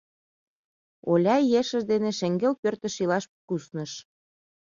Оляй 1.11 1.43
ешыж 1.59 1.83
дене 1.91 2.09
шеҥгел 2.19 2.53
пӧртыш 2.61 2.95
илаш 3.03 3.25
кусныш. 3.47 3.91